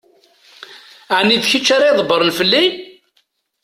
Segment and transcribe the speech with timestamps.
[1.17, 2.63] Ɛni d kečč ara ydebbṛen fell-i?